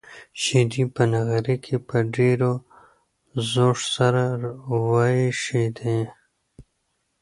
[0.41, 2.39] شيدې په نغري کې په ډېر
[3.49, 4.23] زوږ سره
[4.89, 5.97] وایشېدې.